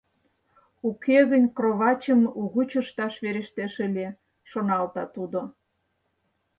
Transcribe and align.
Уке 0.87 1.17
гын 1.31 1.43
кровачым 1.57 2.21
угыч 2.41 2.71
ышташ 2.81 3.13
верештеш 3.23 3.73
ыле»,— 3.87 4.07
шоналта 4.49 5.03
тудо. 5.15 5.41